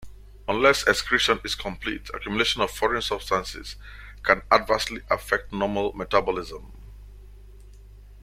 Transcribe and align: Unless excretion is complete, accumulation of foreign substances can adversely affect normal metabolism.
Unless 0.47 0.87
excretion 0.87 1.39
is 1.45 1.53
complete, 1.53 2.09
accumulation 2.11 2.63
of 2.63 2.71
foreign 2.71 3.03
substances 3.03 3.75
can 4.23 4.41
adversely 4.51 5.01
affect 5.11 5.53
normal 5.53 5.93
metabolism. 5.93 6.71